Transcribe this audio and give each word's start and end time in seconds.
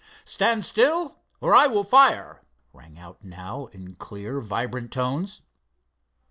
"Stand 0.25 0.65
still 0.65 1.19
or 1.41 1.53
I 1.53 1.67
will 1.67 1.83
fire," 1.83 2.41
rang 2.73 2.97
out 2.97 3.23
now 3.23 3.67
in 3.67 3.93
clear, 3.97 4.39
vibrant 4.39 4.91
tones. 4.91 5.43